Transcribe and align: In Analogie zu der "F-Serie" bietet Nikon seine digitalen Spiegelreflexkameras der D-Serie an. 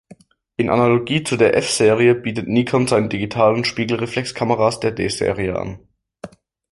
In 0.57 0.71
Analogie 0.71 1.23
zu 1.23 1.37
der 1.37 1.55
"F-Serie" 1.57 2.15
bietet 2.15 2.47
Nikon 2.47 2.87
seine 2.87 3.07
digitalen 3.07 3.63
Spiegelreflexkameras 3.65 4.79
der 4.79 4.93
D-Serie 4.93 5.55
an. 5.59 5.77